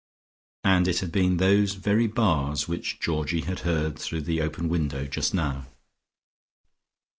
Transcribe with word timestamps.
And 0.63 0.87
it 0.87 0.97
had 1.01 1.11
been 1.11 1.37
those 1.37 1.75
very 1.75 2.07
bars, 2.07 2.67
which 2.67 2.99
Georgie 2.99 3.41
had 3.41 3.59
heard 3.59 3.99
through 3.99 4.21
the 4.21 4.41
open 4.41 4.67
window 4.67 5.05
just 5.05 5.31
now. 5.35 5.67